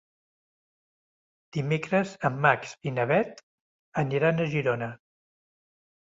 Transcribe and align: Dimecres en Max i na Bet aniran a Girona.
Dimecres 1.57 2.13
en 2.29 2.39
Max 2.45 2.73
i 2.91 2.93
na 2.95 3.05
Bet 3.11 3.43
aniran 4.05 4.41
a 4.41 4.47
Girona. 4.55 4.89